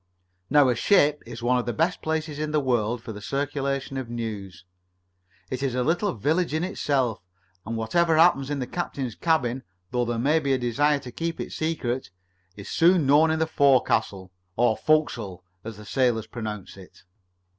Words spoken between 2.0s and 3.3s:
places in the world for the